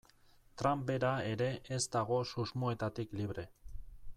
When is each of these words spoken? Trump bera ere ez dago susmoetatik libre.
Trump 0.61 0.87
bera 0.87 1.11
ere 1.33 1.49
ez 1.75 1.79
dago 1.97 2.17
susmoetatik 2.31 3.15
libre. 3.21 3.45